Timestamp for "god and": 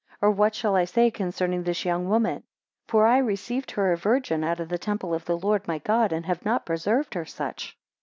5.77-6.25